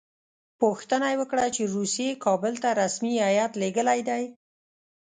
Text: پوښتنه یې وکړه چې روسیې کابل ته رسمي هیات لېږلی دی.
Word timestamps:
پوښتنه 0.61 1.05
یې 1.11 1.19
وکړه 1.21 1.45
چې 1.55 1.71
روسیې 1.75 2.09
کابل 2.25 2.53
ته 2.63 2.69
رسمي 2.81 3.13
هیات 3.27 3.51
لېږلی 3.61 3.99
دی. 4.09 4.23